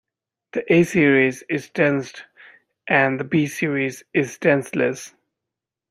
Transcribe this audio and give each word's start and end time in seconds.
The 0.53 0.63
A-Series 0.73 1.43
is 1.47 1.69
tensed 1.69 2.23
and 2.87 3.19
the 3.19 3.23
B-series 3.23 4.03
is 4.15 4.35
tenseless. 4.39 5.13